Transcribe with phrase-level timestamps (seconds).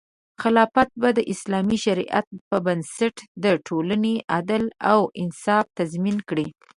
[0.41, 6.47] خلافت به د اسلامي شریعت په بنسټ د ټولنې عدل او انصاف تضمین کړي.